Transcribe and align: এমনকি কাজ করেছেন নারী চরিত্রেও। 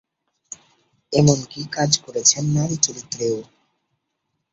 এমনকি 1.13 1.59
কাজ 1.71 1.91
করেছেন 1.97 2.43
নারী 2.57 2.77
চরিত্রেও। 2.77 3.37